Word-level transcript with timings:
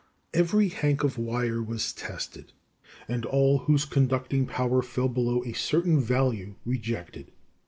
Every 0.33 0.69
hank 0.69 1.03
of 1.03 1.19
wire 1.19 1.61
was 1.61 1.93
tested, 1.93 2.53
and 3.07 3.23
all 3.23 3.59
whose 3.59 3.85
conducting 3.85 4.47
power 4.47 4.81
fell 4.81 5.09
below 5.09 5.43
a 5.43 5.53
certain 5.53 5.99
value 6.01 6.55
rejected. 6.65 7.31